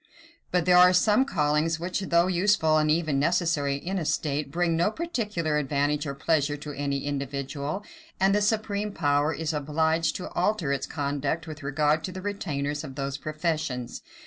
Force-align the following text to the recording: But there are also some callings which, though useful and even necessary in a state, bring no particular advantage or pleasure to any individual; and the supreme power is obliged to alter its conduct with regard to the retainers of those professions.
But 0.49 0.65
there 0.65 0.77
are 0.77 0.87
also 0.87 0.99
some 0.99 1.25
callings 1.25 1.79
which, 1.79 1.99
though 1.99 2.25
useful 2.25 2.79
and 2.79 2.89
even 2.89 3.19
necessary 3.19 3.75
in 3.75 3.99
a 3.99 4.03
state, 4.05 4.49
bring 4.51 4.75
no 4.75 4.89
particular 4.89 5.57
advantage 5.59 6.07
or 6.07 6.15
pleasure 6.15 6.57
to 6.57 6.73
any 6.73 7.05
individual; 7.05 7.83
and 8.19 8.33
the 8.33 8.41
supreme 8.41 8.93
power 8.93 9.31
is 9.31 9.53
obliged 9.53 10.15
to 10.15 10.31
alter 10.31 10.71
its 10.73 10.87
conduct 10.87 11.45
with 11.45 11.61
regard 11.61 12.03
to 12.05 12.11
the 12.11 12.23
retainers 12.23 12.83
of 12.83 12.95
those 12.95 13.17
professions. 13.17 14.01